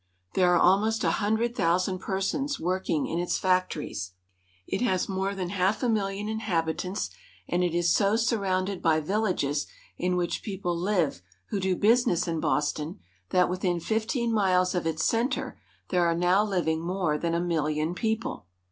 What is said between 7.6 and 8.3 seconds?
it is so